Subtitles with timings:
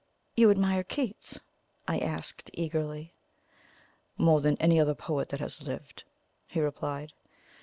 [0.35, 1.39] "You admire Keats?"
[1.87, 3.13] I asked eagerly.
[4.17, 6.05] "More than any other poet that has lived,"
[6.47, 7.13] he replied.